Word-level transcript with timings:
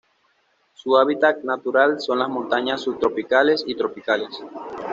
Su 0.73 0.97
hábitat 0.97 1.43
natural 1.43 1.99
son 1.99 2.17
las 2.17 2.27
montañas 2.27 2.81
subtropicales 2.81 3.63
o 3.71 3.77
tropicales. 3.77 4.31